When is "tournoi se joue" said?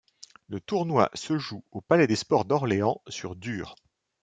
0.59-1.63